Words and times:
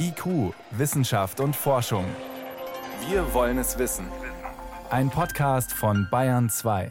IQ, 0.00 0.54
Wissenschaft 0.70 1.40
und 1.40 1.54
Forschung. 1.54 2.04
Wir 3.10 3.34
wollen 3.34 3.58
es 3.58 3.78
wissen. 3.78 4.06
Ein 4.88 5.10
Podcast 5.10 5.72
von 5.72 6.08
Bayern 6.10 6.48
2. 6.48 6.90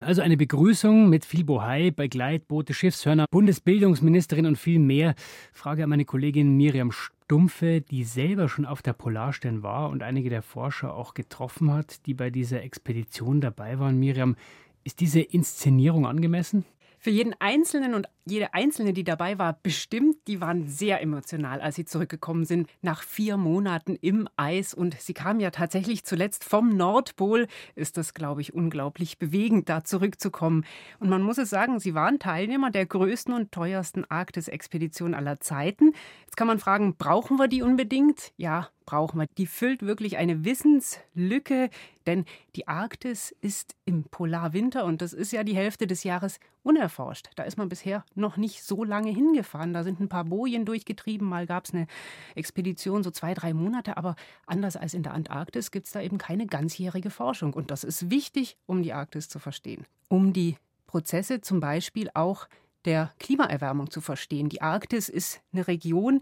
Also 0.00 0.20
eine 0.20 0.36
Begrüßung 0.36 1.08
mit 1.08 1.24
viel 1.24 1.44
Bohai, 1.44 1.92
Begleitboote, 1.92 2.74
Schiffshörner, 2.74 3.26
Bundesbildungsministerin 3.30 4.44
und 4.44 4.58
viel 4.58 4.80
mehr. 4.80 5.14
Frage 5.52 5.84
an 5.84 5.90
meine 5.90 6.04
Kollegin 6.04 6.56
Miriam 6.56 6.92
Stumpfe, 6.92 7.80
die 7.80 8.04
selber 8.04 8.48
schon 8.48 8.66
auf 8.66 8.82
der 8.82 8.92
Polarstern 8.92 9.62
war 9.62 9.88
und 9.88 10.02
einige 10.02 10.28
der 10.28 10.42
Forscher 10.42 10.94
auch 10.94 11.14
getroffen 11.14 11.72
hat, 11.72 12.04
die 12.04 12.14
bei 12.14 12.28
dieser 12.28 12.62
Expedition 12.62 13.40
dabei 13.40 13.78
waren. 13.78 13.98
Miriam, 13.98 14.36
ist 14.84 15.00
diese 15.00 15.20
Inszenierung 15.20 16.06
angemessen? 16.06 16.66
Für 16.98 17.10
jeden 17.10 17.34
Einzelnen 17.40 17.94
und 17.94 18.08
jede 18.24 18.54
Einzelne, 18.54 18.92
die 18.92 19.04
dabei 19.04 19.38
war, 19.38 19.58
bestimmt, 19.62 20.16
die 20.28 20.40
waren 20.40 20.68
sehr 20.68 21.00
emotional, 21.00 21.60
als 21.60 21.76
sie 21.76 21.84
zurückgekommen 21.84 22.44
sind, 22.44 22.68
nach 22.80 23.02
vier 23.02 23.36
Monaten 23.36 23.96
im 24.00 24.28
Eis. 24.36 24.74
Und 24.74 25.00
sie 25.00 25.14
kamen 25.14 25.40
ja 25.40 25.50
tatsächlich 25.50 26.04
zuletzt 26.04 26.44
vom 26.44 26.76
Nordpol. 26.76 27.48
Ist 27.74 27.96
das, 27.96 28.14
glaube 28.14 28.40
ich, 28.40 28.54
unglaublich 28.54 29.18
bewegend, 29.18 29.68
da 29.68 29.82
zurückzukommen. 29.82 30.64
Und 31.00 31.08
man 31.08 31.22
muss 31.22 31.38
es 31.38 31.50
sagen, 31.50 31.80
sie 31.80 31.94
waren 31.94 32.18
Teilnehmer 32.18 32.70
der 32.70 32.86
größten 32.86 33.34
und 33.34 33.52
teuersten 33.52 34.04
Arktis-Expedition 34.04 35.14
aller 35.14 35.40
Zeiten. 35.40 35.92
Jetzt 36.24 36.36
kann 36.36 36.46
man 36.46 36.58
fragen, 36.58 36.96
brauchen 36.96 37.38
wir 37.38 37.48
die 37.48 37.62
unbedingt? 37.62 38.32
Ja, 38.36 38.68
brauchen 38.84 39.20
wir. 39.20 39.26
Die 39.38 39.46
füllt 39.46 39.82
wirklich 39.82 40.16
eine 40.16 40.44
Wissenslücke, 40.44 41.70
denn 42.06 42.24
die 42.56 42.68
Arktis 42.68 43.34
ist 43.40 43.74
im 43.84 44.04
Polarwinter 44.04 44.84
und 44.84 45.02
das 45.02 45.12
ist 45.12 45.32
ja 45.32 45.44
die 45.44 45.56
Hälfte 45.56 45.86
des 45.86 46.04
Jahres 46.04 46.38
unerforscht. 46.62 47.30
Da 47.36 47.44
ist 47.44 47.58
man 47.58 47.68
bisher 47.68 48.04
noch 48.16 48.36
nicht 48.36 48.62
so 48.62 48.84
lange 48.84 49.10
hingefahren. 49.10 49.72
Da 49.72 49.84
sind 49.84 50.00
ein 50.00 50.08
paar 50.08 50.24
Bojen 50.24 50.64
durchgetrieben. 50.64 51.28
Mal 51.28 51.46
gab 51.46 51.64
es 51.66 51.74
eine 51.74 51.86
Expedition, 52.34 53.02
so 53.02 53.10
zwei, 53.10 53.34
drei 53.34 53.54
Monate. 53.54 53.96
Aber 53.96 54.16
anders 54.46 54.76
als 54.76 54.94
in 54.94 55.02
der 55.02 55.14
Antarktis 55.14 55.70
gibt 55.70 55.86
es 55.86 55.92
da 55.92 56.00
eben 56.00 56.18
keine 56.18 56.46
ganzjährige 56.46 57.10
Forschung. 57.10 57.52
Und 57.54 57.70
das 57.70 57.84
ist 57.84 58.10
wichtig, 58.10 58.56
um 58.66 58.82
die 58.82 58.92
Arktis 58.92 59.28
zu 59.28 59.38
verstehen. 59.38 59.84
Um 60.08 60.32
die 60.32 60.56
Prozesse 60.86 61.40
zum 61.40 61.60
Beispiel 61.60 62.10
auch 62.14 62.48
der 62.84 63.12
Klimaerwärmung 63.18 63.90
zu 63.90 64.00
verstehen. 64.00 64.48
Die 64.48 64.62
Arktis 64.62 65.08
ist 65.08 65.40
eine 65.52 65.68
Region, 65.68 66.20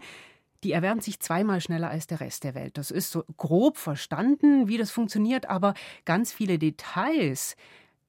die 0.63 0.71
erwärmt 0.71 1.03
sich 1.03 1.19
zweimal 1.19 1.59
schneller 1.59 1.89
als 1.89 2.07
der 2.07 2.19
Rest 2.19 2.43
der 2.43 2.55
Welt. 2.55 2.77
Das 2.77 2.91
ist 2.91 3.11
so 3.11 3.23
grob 3.37 3.77
verstanden, 3.77 4.67
wie 4.67 4.77
das 4.77 4.91
funktioniert, 4.91 5.47
aber 5.49 5.73
ganz 6.05 6.31
viele 6.31 6.59
Details, 6.59 7.55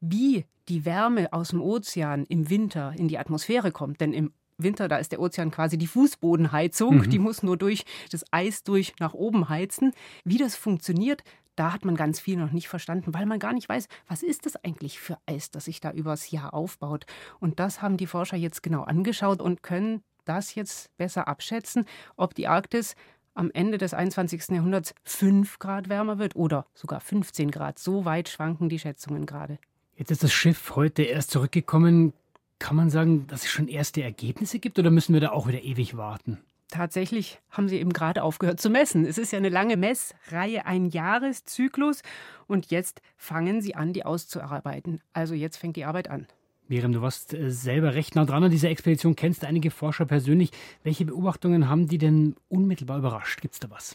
wie 0.02 0.44
die 0.68 0.84
Wärme 0.84 1.32
aus 1.32 1.48
dem 1.48 1.62
Ozean 1.62 2.24
im 2.28 2.50
Winter 2.50 2.92
in 2.98 3.08
die 3.08 3.18
Atmosphäre 3.18 3.72
kommt. 3.72 4.00
Denn 4.00 4.12
im 4.12 4.32
Winter, 4.58 4.88
da 4.88 4.98
ist 4.98 5.12
der 5.12 5.20
Ozean 5.20 5.50
quasi 5.50 5.78
die 5.78 5.86
Fußbodenheizung. 5.86 6.98
Mhm. 6.98 7.10
Die 7.10 7.18
muss 7.18 7.42
nur 7.42 7.56
durch 7.56 7.84
das 8.10 8.24
Eis 8.30 8.62
durch 8.62 8.92
nach 9.00 9.14
oben 9.14 9.48
heizen. 9.48 9.92
Wie 10.24 10.38
das 10.38 10.56
funktioniert, 10.56 11.22
da 11.56 11.72
hat 11.72 11.84
man 11.84 11.96
ganz 11.96 12.20
viel 12.20 12.36
noch 12.36 12.52
nicht 12.52 12.68
verstanden, 12.68 13.14
weil 13.14 13.26
man 13.26 13.38
gar 13.38 13.52
nicht 13.52 13.68
weiß, 13.68 13.88
was 14.08 14.22
ist 14.22 14.46
das 14.46 14.56
eigentlich 14.56 15.00
für 15.00 15.18
Eis, 15.26 15.50
das 15.50 15.66
sich 15.66 15.80
da 15.80 15.92
übers 15.92 16.30
Jahr 16.30 16.54
aufbaut. 16.54 17.06
Und 17.40 17.60
das 17.60 17.82
haben 17.82 17.96
die 17.96 18.06
Forscher 18.06 18.36
jetzt 18.36 18.62
genau 18.62 18.82
angeschaut 18.82 19.40
und 19.40 19.62
können 19.62 20.02
das 20.24 20.54
jetzt 20.54 20.96
besser 20.96 21.28
abschätzen, 21.28 21.84
ob 22.16 22.34
die 22.34 22.48
Arktis 22.48 22.94
am 23.34 23.50
Ende 23.52 23.78
des 23.78 23.94
21. 23.94 24.50
Jahrhunderts 24.50 24.94
5 25.04 25.58
Grad 25.58 25.88
wärmer 25.88 26.18
wird 26.18 26.36
oder 26.36 26.66
sogar 26.74 27.00
15 27.00 27.50
Grad. 27.50 27.78
So 27.78 28.04
weit 28.04 28.28
schwanken 28.28 28.68
die 28.68 28.78
Schätzungen 28.78 29.26
gerade. 29.26 29.58
Jetzt 30.02 30.10
ist 30.10 30.24
das 30.24 30.32
Schiff 30.32 30.74
heute 30.74 31.04
erst 31.04 31.30
zurückgekommen. 31.30 32.12
Kann 32.58 32.74
man 32.74 32.90
sagen, 32.90 33.28
dass 33.28 33.44
es 33.44 33.50
schon 33.50 33.68
erste 33.68 34.02
Ergebnisse 34.02 34.58
gibt 34.58 34.80
oder 34.80 34.90
müssen 34.90 35.12
wir 35.14 35.20
da 35.20 35.30
auch 35.30 35.46
wieder 35.46 35.62
ewig 35.62 35.96
warten? 35.96 36.38
Tatsächlich 36.70 37.38
haben 37.52 37.68
sie 37.68 37.78
eben 37.78 37.92
gerade 37.92 38.24
aufgehört 38.24 38.60
zu 38.60 38.68
messen. 38.68 39.06
Es 39.06 39.16
ist 39.16 39.30
ja 39.30 39.38
eine 39.38 39.48
lange 39.48 39.76
Messreihe, 39.76 40.66
ein 40.66 40.86
Jahreszyklus. 40.86 42.02
Und 42.48 42.72
jetzt 42.72 43.00
fangen 43.16 43.62
sie 43.62 43.76
an, 43.76 43.92
die 43.92 44.04
auszuarbeiten. 44.04 45.00
Also 45.12 45.34
jetzt 45.34 45.58
fängt 45.58 45.76
die 45.76 45.84
Arbeit 45.84 46.10
an. 46.10 46.26
Miriam, 46.66 46.92
du 46.92 47.00
warst 47.00 47.32
äh, 47.32 47.52
selber 47.52 47.94
recht 47.94 48.16
nah 48.16 48.24
dran 48.24 48.42
an 48.42 48.50
dieser 48.50 48.70
Expedition, 48.70 49.14
kennst 49.14 49.44
einige 49.44 49.70
Forscher 49.70 50.06
persönlich. 50.06 50.50
Welche 50.82 51.04
Beobachtungen 51.04 51.68
haben 51.68 51.86
die 51.86 51.98
denn 51.98 52.34
unmittelbar 52.48 52.98
überrascht? 52.98 53.40
Gibt 53.40 53.54
es 53.54 53.60
da 53.60 53.70
was? 53.70 53.94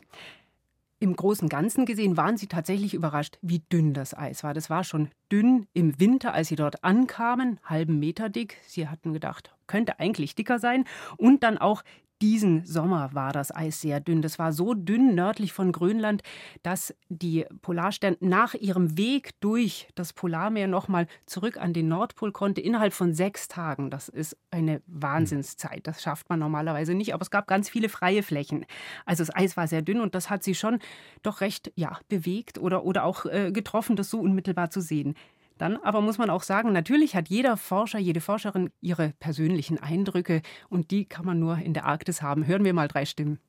Im 1.00 1.16
Großen 1.16 1.48
Ganzen 1.48 1.86
gesehen 1.86 2.18
waren 2.18 2.38
sie 2.38 2.48
tatsächlich 2.48 2.96
überrascht, 2.96 3.38
wie 3.44 3.60
dünn 3.72 3.94
das 3.94 4.18
Eis 4.18 4.44
war. 4.44 4.56
Das 4.56 4.72
war 4.72 4.84
schon 4.84 5.10
dünn 5.32 5.68
im 5.74 6.00
Winter, 6.00 6.34
als 6.34 6.48
sie 6.48 6.56
dort 6.56 6.84
ankamen, 6.84 7.60
halben 7.64 8.00
Meter 8.00 8.30
dick. 8.30 8.58
Sie 8.66 8.88
hatten 8.88 9.14
gedacht, 9.14 9.54
könnte 9.68 10.00
eigentlich 10.00 10.34
dicker 10.34 10.58
sein. 10.58 10.86
Und 11.18 11.44
dann 11.44 11.60
auch 11.60 11.84
diesen 12.22 12.66
Sommer 12.66 13.14
war 13.14 13.32
das 13.32 13.56
Eis 13.56 13.82
sehr 13.82 14.00
dünn. 14.00 14.22
Das 14.22 14.40
war 14.40 14.52
so 14.52 14.74
dünn 14.74 15.16
nördlich 15.16 15.54
von 15.54 15.72
Grönland, 15.72 16.24
dass 16.64 16.94
die 17.10 17.46
Polarstern 17.62 18.18
nach 18.20 18.54
ihrem 18.54 18.98
Weg 18.98 19.40
durch 19.40 19.88
das 19.96 20.14
Polarmeer 20.14 20.68
nochmal 20.68 21.08
zurück 21.26 21.58
an 21.58 21.74
den 21.74 21.88
Nordpol 21.88 22.32
konnte, 22.32 22.62
innerhalb 22.62 22.94
von 22.94 23.14
sechs 23.14 23.48
Tagen. 23.48 23.90
Das 23.90 24.10
ist 24.10 24.36
eine 24.52 24.82
Wahnsinnszeit. 24.88 25.86
Das 25.86 26.02
schafft 26.02 26.30
man 26.30 26.40
normalerweise 26.40 26.94
nicht. 26.94 27.14
Aber 27.14 27.22
es 27.22 27.32
gab 27.32 27.48
ganz 27.48 27.70
viele 27.70 27.90
freie 27.90 28.24
Flächen. 28.24 28.66
Also 29.06 29.24
das 29.24 29.36
Eis 29.36 29.58
war 29.58 29.68
sehr 29.68 29.82
dünn 29.82 30.02
und 30.02 30.16
das 30.16 30.30
hat 30.30 30.44
sie 30.44 30.56
schon 30.56 30.80
doch 31.24 31.42
recht 31.42 31.72
ja, 31.76 32.00
bewegt 32.10 32.58
oder, 32.58 32.84
oder 32.84 33.04
auch 33.04 33.26
äh, 33.26 33.52
getroffen, 33.52 33.96
das 33.96 34.10
so 34.10 34.20
unmittelbar 34.20 34.70
zu 34.70 34.82
sehen. 34.82 35.16
Dann 35.58 35.78
aber 35.78 36.02
muss 36.02 36.18
man 36.18 36.30
auch 36.30 36.44
sagen, 36.44 36.72
natürlich 36.72 37.16
hat 37.16 37.30
jeder 37.30 37.58
Forscher, 37.58 38.00
jede 38.00 38.22
Forscherin 38.22 38.72
ihre 38.82 39.14
persönlichen 39.20 39.78
Eindrücke 39.78 40.42
und 40.70 40.92
die 40.92 41.06
kann 41.06 41.26
man 41.26 41.40
nur 41.40 41.58
in 41.58 41.74
der 41.74 41.86
Arktis 41.86 42.22
haben. 42.22 42.46
Hören 42.46 42.64
wir 42.64 42.74
mal 42.74 42.88
drei 42.88 43.06
Stimmen. 43.06 43.40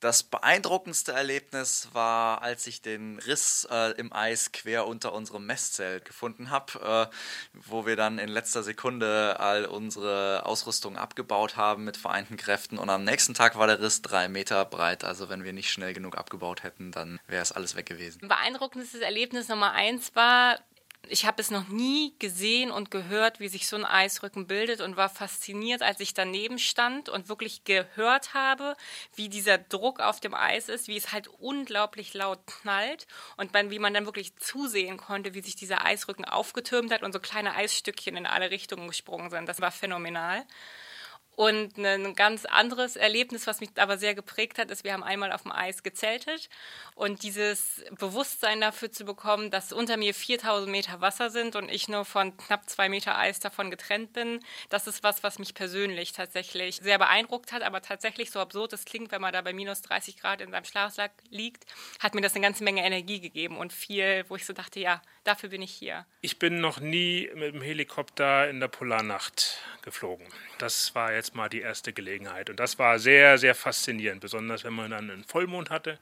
Das 0.00 0.22
beeindruckendste 0.22 1.12
Erlebnis 1.12 1.88
war, 1.94 2.42
als 2.42 2.66
ich 2.66 2.82
den 2.82 3.18
Riss 3.18 3.66
äh, 3.70 3.92
im 3.92 4.12
Eis 4.12 4.52
quer 4.52 4.86
unter 4.86 5.14
unserem 5.14 5.46
Messzelt 5.46 6.04
gefunden 6.04 6.50
habe, 6.50 7.10
äh, 7.10 7.16
wo 7.54 7.86
wir 7.86 7.96
dann 7.96 8.18
in 8.18 8.28
letzter 8.28 8.62
Sekunde 8.62 9.40
all 9.40 9.64
unsere 9.64 10.44
Ausrüstung 10.44 10.98
abgebaut 10.98 11.56
haben 11.56 11.84
mit 11.84 11.96
vereinten 11.96 12.36
Kräften. 12.36 12.76
Und 12.76 12.90
am 12.90 13.04
nächsten 13.04 13.32
Tag 13.32 13.56
war 13.56 13.66
der 13.66 13.80
Riss 13.80 14.02
drei 14.02 14.28
Meter 14.28 14.66
breit. 14.66 15.02
Also 15.02 15.30
wenn 15.30 15.44
wir 15.44 15.54
nicht 15.54 15.72
schnell 15.72 15.94
genug 15.94 16.18
abgebaut 16.18 16.62
hätten, 16.62 16.92
dann 16.92 17.18
wäre 17.26 17.42
es 17.42 17.52
alles 17.52 17.74
weg 17.74 17.86
gewesen. 17.86 18.28
Beeindruckendes 18.28 18.94
Erlebnis 18.96 19.48
Nummer 19.48 19.72
eins 19.72 20.14
war, 20.14 20.58
ich 21.08 21.24
habe 21.24 21.40
es 21.40 21.50
noch 21.50 21.68
nie 21.68 22.14
gesehen 22.18 22.70
und 22.70 22.90
gehört, 22.90 23.40
wie 23.40 23.48
sich 23.48 23.68
so 23.68 23.76
ein 23.76 23.84
Eisrücken 23.84 24.46
bildet 24.46 24.80
und 24.80 24.96
war 24.96 25.08
fasziniert, 25.08 25.82
als 25.82 26.00
ich 26.00 26.14
daneben 26.14 26.58
stand 26.58 27.08
und 27.08 27.28
wirklich 27.28 27.64
gehört 27.64 28.34
habe, 28.34 28.76
wie 29.14 29.28
dieser 29.28 29.58
Druck 29.58 30.00
auf 30.00 30.20
dem 30.20 30.34
Eis 30.34 30.68
ist, 30.68 30.88
wie 30.88 30.96
es 30.96 31.12
halt 31.12 31.28
unglaublich 31.28 32.14
laut 32.14 32.40
knallt 32.46 33.06
und 33.36 33.52
man, 33.52 33.70
wie 33.70 33.78
man 33.78 33.94
dann 33.94 34.06
wirklich 34.06 34.36
zusehen 34.36 34.96
konnte, 34.96 35.34
wie 35.34 35.42
sich 35.42 35.56
dieser 35.56 35.84
Eisrücken 35.84 36.24
aufgetürmt 36.24 36.92
hat 36.92 37.02
und 37.02 37.12
so 37.12 37.20
kleine 37.20 37.54
Eisstückchen 37.54 38.16
in 38.16 38.26
alle 38.26 38.50
Richtungen 38.50 38.88
gesprungen 38.88 39.30
sind. 39.30 39.48
Das 39.48 39.60
war 39.60 39.70
phänomenal. 39.70 40.44
Und 41.36 41.76
ein 41.76 42.14
ganz 42.14 42.46
anderes 42.46 42.96
Erlebnis, 42.96 43.46
was 43.46 43.60
mich 43.60 43.68
aber 43.76 43.98
sehr 43.98 44.14
geprägt 44.14 44.58
hat, 44.58 44.70
ist, 44.70 44.84
wir 44.84 44.94
haben 44.94 45.02
einmal 45.02 45.32
auf 45.32 45.42
dem 45.42 45.52
Eis 45.52 45.82
gezeltet 45.82 46.48
und 46.94 47.22
dieses 47.22 47.84
Bewusstsein 47.98 48.62
dafür 48.62 48.90
zu 48.90 49.04
bekommen, 49.04 49.50
dass 49.50 49.70
unter 49.70 49.98
mir 49.98 50.14
4000 50.14 50.70
Meter 50.72 51.02
Wasser 51.02 51.28
sind 51.28 51.54
und 51.54 51.70
ich 51.70 51.88
nur 51.88 52.06
von 52.06 52.34
knapp 52.38 52.70
zwei 52.70 52.88
Meter 52.88 53.18
Eis 53.18 53.38
davon 53.38 53.70
getrennt 53.70 54.14
bin, 54.14 54.40
das 54.70 54.86
ist 54.86 55.02
was, 55.02 55.22
was 55.22 55.38
mich 55.38 55.52
persönlich 55.52 56.12
tatsächlich 56.12 56.76
sehr 56.76 56.98
beeindruckt 56.98 57.52
hat, 57.52 57.62
aber 57.62 57.82
tatsächlich 57.82 58.30
so 58.30 58.40
absurd 58.40 58.72
es 58.72 58.86
klingt, 58.86 59.12
wenn 59.12 59.20
man 59.20 59.34
da 59.34 59.42
bei 59.42 59.52
minus 59.52 59.82
30 59.82 60.16
Grad 60.16 60.40
in 60.40 60.50
seinem 60.50 60.64
Schlafsack 60.64 61.12
liegt, 61.28 61.66
hat 62.00 62.14
mir 62.14 62.22
das 62.22 62.34
eine 62.34 62.44
ganze 62.44 62.64
Menge 62.64 62.82
Energie 62.82 63.20
gegeben 63.20 63.58
und 63.58 63.74
viel, 63.74 64.24
wo 64.28 64.36
ich 64.36 64.46
so 64.46 64.54
dachte, 64.54 64.80
ja, 64.80 65.02
dafür 65.24 65.50
bin 65.50 65.60
ich 65.60 65.72
hier. 65.72 66.06
Ich 66.22 66.38
bin 66.38 66.62
noch 66.62 66.80
nie 66.80 67.28
mit 67.34 67.54
dem 67.54 67.60
Helikopter 67.60 68.48
in 68.48 68.58
der 68.58 68.68
Polarnacht 68.68 69.58
geflogen. 69.86 70.26
Das 70.58 70.94
war 70.94 71.14
jetzt 71.14 71.34
mal 71.34 71.48
die 71.48 71.60
erste 71.60 71.94
Gelegenheit. 71.94 72.50
Und 72.50 72.60
das 72.60 72.78
war 72.78 72.98
sehr, 72.98 73.38
sehr 73.38 73.54
faszinierend, 73.54 74.20
besonders 74.20 74.64
wenn 74.64 74.74
man 74.74 74.90
dann 74.90 75.10
einen 75.10 75.24
Vollmond 75.24 75.70
hatte 75.70 75.98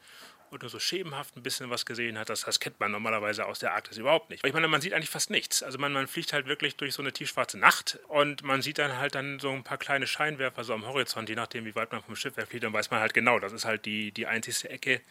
und 0.51 0.63
nur 0.63 0.71
so 0.71 0.79
schemenhaft 0.79 1.37
ein 1.37 1.43
bisschen 1.43 1.69
was 1.69 1.85
gesehen 1.85 2.19
hat. 2.19 2.31
Das, 2.31 2.41
das 2.41 2.59
kennt 2.61 2.81
man 2.81 2.91
normalerweise 2.91 3.45
aus 3.45 3.59
der 3.59 3.75
Arktis 3.75 3.99
überhaupt 3.99 4.31
nicht. 4.31 4.45
Ich 4.45 4.53
meine, 4.55 4.69
man 4.69 4.81
sieht 4.81 4.95
eigentlich 4.95 5.11
fast 5.11 5.31
nichts. 5.31 5.63
Also 5.63 5.79
man, 5.79 5.93
man 5.93 6.07
fliegt 6.07 6.33
halt 6.33 6.47
wirklich 6.47 6.77
durch 6.77 6.95
so 6.95 7.03
eine 7.03 7.13
tiefschwarze 7.13 7.59
Nacht 7.59 7.99
und 8.09 8.43
man 8.43 8.63
sieht 8.63 8.79
dann 8.79 8.99
halt 8.99 9.15
dann 9.15 9.39
so 9.39 9.51
ein 9.51 9.63
paar 9.63 9.79
kleine 9.79 10.07
Scheinwerfer 10.07 10.65
so 10.65 10.73
am 10.73 10.87
Horizont, 10.87 11.29
je 11.29 11.35
nachdem, 11.35 11.67
wie 11.67 11.75
weit 11.75 11.93
man 11.93 12.03
vom 12.03 12.17
Schiff 12.17 12.37
wegfliegt, 12.39 12.65
dann 12.65 12.73
weiß 12.73 12.91
man 12.91 13.01
halt 13.01 13.13
genau, 13.13 13.39
das 13.39 13.53
ist 13.53 13.67
halt 13.67 13.85
die, 13.85 14.13
die 14.13 14.27
einzigste 14.27 14.71
Ecke, 14.71 15.03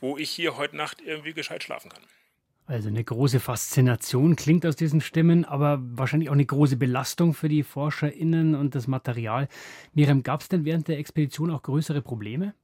wo 0.00 0.18
ich 0.18 0.30
hier 0.30 0.56
heute 0.56 0.76
Nacht 0.76 1.00
irgendwie 1.00 1.32
gescheit 1.32 1.62
schlafen 1.62 1.90
kann. 1.90 2.02
Also 2.68 2.88
eine 2.88 3.04
große 3.04 3.38
Faszination 3.38 4.34
klingt 4.34 4.66
aus 4.66 4.74
diesen 4.74 5.00
Stimmen, 5.00 5.44
aber 5.44 5.78
wahrscheinlich 5.80 6.30
auch 6.30 6.34
eine 6.34 6.44
große 6.44 6.76
Belastung 6.76 7.32
für 7.32 7.48
die 7.48 7.62
ForscherInnen 7.62 8.56
und 8.56 8.74
das 8.74 8.88
Material. 8.88 9.46
Miriam, 9.94 10.24
gab 10.24 10.40
es 10.40 10.48
denn 10.48 10.64
während 10.64 10.88
der 10.88 10.98
Expedition 10.98 11.52
auch 11.52 11.62
größere 11.62 12.02
Probleme? 12.02 12.54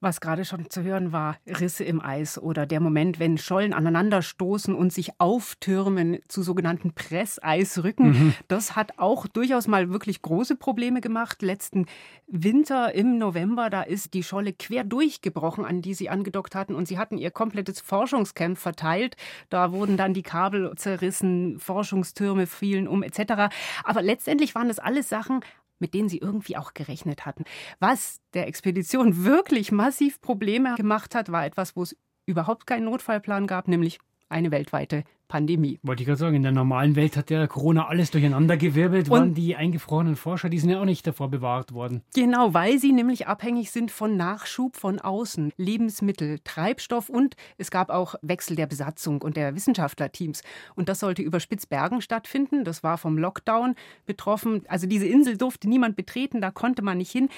Was 0.00 0.20
gerade 0.20 0.44
schon 0.44 0.68
zu 0.68 0.82
hören 0.82 1.12
war, 1.12 1.38
Risse 1.46 1.82
im 1.82 2.02
Eis 2.02 2.38
oder 2.38 2.66
der 2.66 2.80
Moment, 2.80 3.18
wenn 3.18 3.38
Schollen 3.38 3.72
aneinanderstoßen 3.72 4.74
und 4.74 4.92
sich 4.92 5.18
auftürmen 5.18 6.18
zu 6.28 6.42
sogenannten 6.42 6.92
Presseisrücken. 6.92 8.08
Mhm. 8.08 8.34
Das 8.46 8.76
hat 8.76 8.98
auch 8.98 9.26
durchaus 9.26 9.68
mal 9.68 9.88
wirklich 9.90 10.20
große 10.20 10.56
Probleme 10.56 11.00
gemacht. 11.00 11.40
Letzten 11.40 11.86
Winter 12.26 12.94
im 12.94 13.16
November, 13.16 13.70
da 13.70 13.82
ist 13.82 14.12
die 14.12 14.22
Scholle 14.22 14.52
quer 14.52 14.84
durchgebrochen, 14.84 15.64
an 15.64 15.80
die 15.80 15.94
sie 15.94 16.10
angedockt 16.10 16.54
hatten. 16.54 16.74
Und 16.74 16.86
sie 16.88 16.98
hatten 16.98 17.16
ihr 17.16 17.30
komplettes 17.30 17.80
Forschungscamp 17.80 18.58
verteilt. 18.58 19.16
Da 19.48 19.72
wurden 19.72 19.96
dann 19.96 20.12
die 20.12 20.22
Kabel 20.22 20.74
zerrissen, 20.76 21.58
Forschungstürme 21.58 22.46
fielen 22.46 22.86
um 22.86 23.02
etc. 23.02 23.54
Aber 23.82 24.02
letztendlich 24.02 24.54
waren 24.54 24.68
das 24.68 24.78
alles 24.78 25.08
Sachen, 25.08 25.40
mit 25.78 25.94
denen 25.94 26.08
sie 26.08 26.18
irgendwie 26.18 26.56
auch 26.56 26.74
gerechnet 26.74 27.26
hatten. 27.26 27.44
Was 27.78 28.20
der 28.34 28.46
Expedition 28.46 29.24
wirklich 29.24 29.72
massiv 29.72 30.20
Probleme 30.20 30.74
gemacht 30.76 31.14
hat, 31.14 31.30
war 31.30 31.44
etwas, 31.44 31.76
wo 31.76 31.82
es 31.82 31.96
überhaupt 32.26 32.66
keinen 32.66 32.84
Notfallplan 32.84 33.46
gab, 33.46 33.68
nämlich 33.68 33.98
eine 34.28 34.50
weltweite 34.50 35.04
Pandemie. 35.28 35.78
Wollte 35.82 36.02
ich 36.02 36.06
gerade 36.06 36.18
sagen, 36.18 36.36
in 36.36 36.42
der 36.42 36.52
normalen 36.52 36.94
Welt 36.94 37.16
hat 37.16 37.30
ja 37.30 37.46
Corona 37.46 37.88
alles 37.88 38.10
durcheinandergewirbelt. 38.10 39.08
Und 39.08 39.18
Waren 39.18 39.34
die 39.34 39.56
eingefrorenen 39.56 40.16
Forscher, 40.16 40.48
die 40.48 40.58
sind 40.58 40.70
ja 40.70 40.80
auch 40.80 40.84
nicht 40.84 41.06
davor 41.06 41.28
bewahrt 41.28 41.72
worden. 41.72 42.02
Genau, 42.14 42.54
weil 42.54 42.78
sie 42.78 42.92
nämlich 42.92 43.26
abhängig 43.26 43.70
sind 43.70 43.90
von 43.90 44.16
Nachschub 44.16 44.76
von 44.76 45.00
außen, 45.00 45.52
Lebensmittel, 45.56 46.38
Treibstoff 46.44 47.08
und 47.08 47.34
es 47.58 47.70
gab 47.70 47.90
auch 47.90 48.14
Wechsel 48.22 48.56
der 48.56 48.66
Besatzung 48.66 49.22
und 49.22 49.36
der 49.36 49.54
Wissenschaftlerteams. 49.54 50.42
Und 50.74 50.88
das 50.88 51.00
sollte 51.00 51.22
über 51.22 51.40
Spitzbergen 51.40 52.00
stattfinden. 52.00 52.64
Das 52.64 52.82
war 52.82 52.98
vom 52.98 53.18
Lockdown 53.18 53.74
betroffen. 54.06 54.62
Also 54.68 54.86
diese 54.86 55.06
Insel 55.06 55.36
durfte 55.36 55.68
niemand 55.68 55.96
betreten, 55.96 56.40
da 56.40 56.50
konnte 56.50 56.82
man 56.82 56.98
nicht 56.98 57.10
hin. 57.10 57.28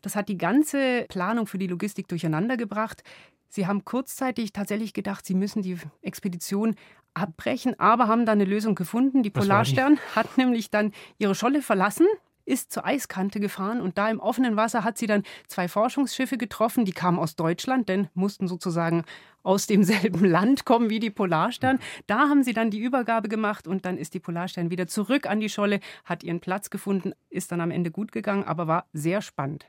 Das 0.00 0.16
hat 0.16 0.28
die 0.28 0.38
ganze 0.38 1.06
Planung 1.08 1.46
für 1.46 1.58
die 1.58 1.66
Logistik 1.66 2.08
durcheinander 2.08 2.56
gebracht. 2.56 3.02
Sie 3.48 3.66
haben 3.66 3.84
kurzzeitig 3.84 4.52
tatsächlich 4.52 4.92
gedacht, 4.92 5.24
sie 5.24 5.34
müssen 5.34 5.62
die 5.62 5.78
Expedition 6.02 6.74
abbrechen, 7.14 7.78
aber 7.80 8.06
haben 8.06 8.26
dann 8.26 8.40
eine 8.40 8.48
Lösung 8.48 8.74
gefunden. 8.74 9.22
Die 9.22 9.30
Polarstern 9.30 9.98
hat 10.14 10.36
nämlich 10.36 10.70
dann 10.70 10.92
ihre 11.18 11.34
Scholle 11.34 11.62
verlassen, 11.62 12.06
ist 12.44 12.72
zur 12.72 12.86
Eiskante 12.86 13.40
gefahren 13.40 13.80
und 13.80 13.98
da 13.98 14.08
im 14.08 14.20
offenen 14.20 14.56
Wasser 14.56 14.82
hat 14.82 14.96
sie 14.96 15.06
dann 15.06 15.22
zwei 15.46 15.68
Forschungsschiffe 15.68 16.38
getroffen, 16.38 16.84
die 16.84 16.92
kamen 16.92 17.18
aus 17.18 17.36
Deutschland, 17.36 17.88
denn 17.88 18.08
mussten 18.14 18.48
sozusagen 18.48 19.04
aus 19.42 19.66
demselben 19.66 20.24
Land 20.24 20.64
kommen 20.64 20.88
wie 20.88 20.98
die 20.98 21.10
Polarstern. 21.10 21.78
Da 22.06 22.28
haben 22.28 22.42
sie 22.42 22.54
dann 22.54 22.70
die 22.70 22.80
Übergabe 22.80 23.28
gemacht 23.28 23.68
und 23.68 23.84
dann 23.84 23.98
ist 23.98 24.14
die 24.14 24.20
Polarstern 24.20 24.70
wieder 24.70 24.86
zurück 24.86 25.26
an 25.26 25.40
die 25.40 25.50
Scholle, 25.50 25.80
hat 26.04 26.22
ihren 26.22 26.40
Platz 26.40 26.70
gefunden, 26.70 27.12
ist 27.28 27.52
dann 27.52 27.60
am 27.60 27.70
Ende 27.70 27.90
gut 27.90 28.12
gegangen, 28.12 28.44
aber 28.44 28.66
war 28.66 28.86
sehr 28.92 29.20
spannend. 29.20 29.66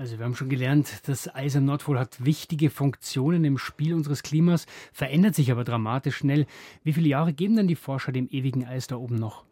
Also 0.00 0.18
wir 0.18 0.24
haben 0.24 0.34
schon 0.34 0.48
gelernt, 0.48 1.06
das 1.08 1.28
Eis 1.34 1.56
am 1.56 1.66
Nordpol 1.66 1.98
hat 1.98 2.24
wichtige 2.24 2.70
Funktionen 2.70 3.44
im 3.44 3.58
Spiel 3.58 3.92
unseres 3.92 4.22
Klimas, 4.22 4.64
verändert 4.94 5.34
sich 5.34 5.52
aber 5.52 5.62
dramatisch 5.62 6.16
schnell. 6.16 6.46
Wie 6.82 6.94
viele 6.94 7.10
Jahre 7.10 7.34
geben 7.34 7.54
denn 7.54 7.68
die 7.68 7.76
Forscher 7.76 8.10
dem 8.10 8.26
ewigen 8.30 8.64
Eis 8.64 8.86
da 8.86 8.96
oben 8.96 9.16
noch? 9.16 9.44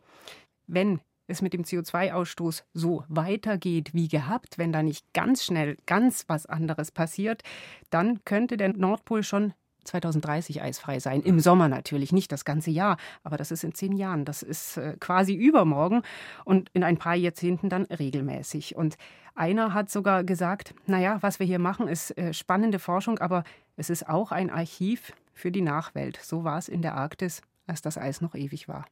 Wenn 0.67 1.01
es 1.27 1.43
mit 1.43 1.53
dem 1.53 1.65
CO2-Ausstoß 1.65 2.63
so 2.73 3.05
weitergeht 3.09 3.93
wie 3.93 4.09
gehabt, 4.09 4.57
wenn 4.57 4.73
da 4.73 4.83
nicht 4.83 5.13
ganz 5.13 5.45
schnell 5.45 5.77
ganz 5.85 6.25
was 6.29 6.47
anderes 6.47 6.93
passiert, 6.93 7.43
dann 7.91 8.25
könnte 8.25 8.57
der 8.57 8.71
Nordpol 8.71 9.25
schon 9.25 9.53
2030 9.85 10.63
eisfrei 10.63 11.01
sein. 11.01 11.23
Im 11.23 11.41
Sommer 11.41 11.69
natürlich, 11.69 12.13
nicht 12.13 12.33
das 12.33 12.45
ganze 12.45 12.71
Jahr, 12.71 12.97
aber 13.23 13.37
das 13.37 13.51
ist 13.51 13.65
in 13.65 13.75
zehn 13.75 13.97
Jahren. 13.97 14.25
Das 14.25 14.43
ist 14.43 14.77
äh, 14.77 14.97
quasi 15.01 15.35
übermorgen 15.35 16.03
und 16.45 16.71
in 16.73 16.85
ein 16.85 16.99
paar 16.99 17.15
Jahrzehnten 17.15 17.69
dann 17.69 17.85
regelmäßig. 17.85 18.77
Und 18.77 18.97
einer 19.35 19.75
hat 19.75 19.91
sogar 19.91 20.25
gesagt, 20.25 20.75
naja, 20.87 21.19
was 21.21 21.39
wir 21.39 21.47
hier 21.47 21.59
machen, 21.59 21.89
ist 21.89 22.17
äh, 22.19 22.33
spannende 22.33 22.79
Forschung, 22.79 23.19
aber 23.19 23.45
es 23.77 23.91
ist 23.91 24.09
auch 24.09 24.33
ein 24.33 24.51
Archiv 24.51 25.13
für 25.33 25.53
die 25.53 25.63
Nachwelt. 25.63 26.19
So 26.23 26.45
war 26.45 26.59
es 26.59 26.69
in 26.69 26.83
der 26.83 26.95
Arktis, 26.95 27.43
als 27.67 27.83
das 27.83 27.97
Eis 27.97 28.21
noch 28.21 28.35
ewig 28.35 28.69
war. 28.69 28.87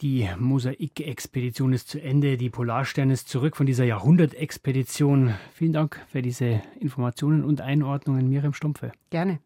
Die 0.00 0.28
Mosaik-Expedition 0.36 1.72
ist 1.72 1.88
zu 1.88 2.02
Ende. 2.02 2.36
Die 2.36 2.50
Polarstern 2.50 3.10
ist 3.10 3.28
zurück 3.28 3.56
von 3.56 3.64
dieser 3.64 3.84
Jahrhundertexpedition. 3.84 5.34
Vielen 5.52 5.72
Dank 5.72 6.04
für 6.08 6.20
diese 6.20 6.62
Informationen 6.80 7.44
und 7.44 7.60
Einordnungen, 7.60 8.28
Miriam 8.28 8.54
Stumpfe. 8.54 8.90
Gerne. 9.10 9.38